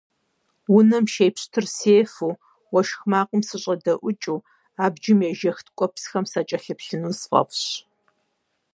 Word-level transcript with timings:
Унэм 0.75 1.05
шей 1.13 1.31
пщтыр 1.35 1.65
сефэу, 1.77 2.33
уэшх 2.73 2.99
макъым 3.11 3.41
сыщӏэдэӏукӏыу, 3.47 4.39
абджым 4.83 5.19
ежэх 5.29 5.57
ткӀуэпсхэм 5.65 6.25
сакӏэлъыплъыну 6.31 7.17
сфӀэфӀщ. 7.19 7.63